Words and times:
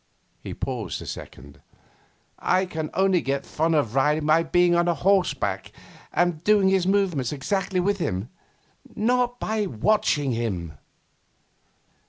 He 0.41 0.55
paused 0.55 0.99
a 1.03 1.05
second. 1.05 1.61
'I 2.39 2.65
can 2.65 2.89
only 2.95 3.21
get 3.21 3.43
the 3.43 3.49
fun 3.49 3.75
of 3.75 3.93
riding 3.93 4.25
by 4.25 4.41
being 4.41 4.73
on 4.75 4.87
a 4.87 4.95
horse's 4.95 5.35
back 5.35 5.71
and 6.11 6.43
doing 6.43 6.69
his 6.69 6.87
movements 6.87 7.31
exactly 7.31 7.79
with 7.79 7.99
him 7.99 8.29
not 8.95 9.39
by 9.39 9.67
watching 9.67 10.31
him. 10.31 10.73